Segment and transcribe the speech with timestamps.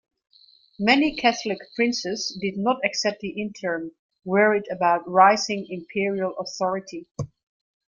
[0.79, 3.91] Many Catholic princes did not accept the Interim,
[4.25, 7.07] worried about rising imperial authority.